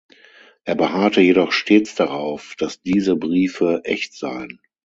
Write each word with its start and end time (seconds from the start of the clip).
Er 0.63 0.73
beharrte 0.73 1.21
jedoch 1.21 1.51
stets 1.51 1.93
darauf, 1.93 2.55
dass 2.57 2.81
diese 2.81 3.15
Briefe 3.17 3.81
echt 3.83 4.13
seien. 4.15 4.59